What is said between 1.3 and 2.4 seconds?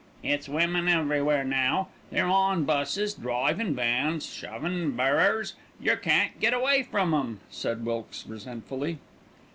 now. They're